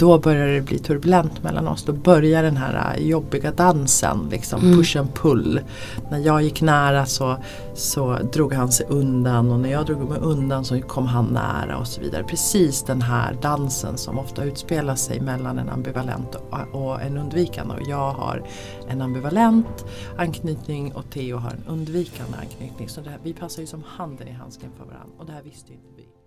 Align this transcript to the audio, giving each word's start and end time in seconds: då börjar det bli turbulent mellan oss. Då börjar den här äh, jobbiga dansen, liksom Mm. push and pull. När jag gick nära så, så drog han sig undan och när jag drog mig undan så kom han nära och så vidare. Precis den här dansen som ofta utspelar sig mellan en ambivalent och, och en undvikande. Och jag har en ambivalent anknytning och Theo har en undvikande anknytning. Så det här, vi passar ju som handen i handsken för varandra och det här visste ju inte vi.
då 0.00 0.18
börjar 0.18 0.46
det 0.46 0.60
bli 0.60 0.78
turbulent 0.78 1.42
mellan 1.42 1.68
oss. 1.68 1.84
Då 1.84 1.92
börjar 1.92 2.42
den 2.42 2.56
här 2.56 2.94
äh, 2.96 3.06
jobbiga 3.06 3.52
dansen, 3.52 4.28
liksom 4.30 4.60
Mm. 4.60 4.76
push 4.78 4.96
and 4.96 5.14
pull. 5.14 5.60
När 6.10 6.18
jag 6.18 6.42
gick 6.42 6.62
nära 6.62 7.06
så, 7.06 7.36
så 7.74 8.18
drog 8.32 8.52
han 8.52 8.72
sig 8.72 8.86
undan 8.88 9.50
och 9.50 9.60
när 9.60 9.70
jag 9.70 9.86
drog 9.86 10.08
mig 10.08 10.18
undan 10.18 10.64
så 10.64 10.80
kom 10.80 11.06
han 11.06 11.24
nära 11.24 11.78
och 11.78 11.86
så 11.86 12.00
vidare. 12.00 12.24
Precis 12.24 12.82
den 12.82 13.02
här 13.02 13.36
dansen 13.42 13.98
som 13.98 14.18
ofta 14.18 14.44
utspelar 14.44 14.94
sig 14.94 15.20
mellan 15.20 15.58
en 15.58 15.68
ambivalent 15.68 16.34
och, 16.34 16.82
och 16.82 17.02
en 17.02 17.16
undvikande. 17.16 17.74
Och 17.74 17.88
jag 17.88 18.12
har 18.12 18.42
en 18.88 19.02
ambivalent 19.02 19.84
anknytning 20.18 20.92
och 20.94 21.10
Theo 21.10 21.36
har 21.36 21.50
en 21.50 21.64
undvikande 21.68 22.38
anknytning. 22.38 22.88
Så 22.88 23.00
det 23.00 23.10
här, 23.10 23.18
vi 23.22 23.32
passar 23.32 23.60
ju 23.60 23.66
som 23.66 23.82
handen 23.86 24.28
i 24.28 24.32
handsken 24.32 24.70
för 24.78 24.84
varandra 24.84 25.14
och 25.18 25.26
det 25.26 25.32
här 25.32 25.42
visste 25.42 25.72
ju 25.72 25.74
inte 25.74 25.88
vi. 25.96 26.19